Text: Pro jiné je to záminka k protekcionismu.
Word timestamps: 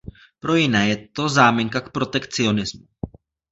Pro 0.39 0.55
jiné 0.55 0.89
je 0.89 0.97
to 1.13 1.29
záminka 1.29 1.81
k 1.81 1.91
protekcionismu. 1.91 2.85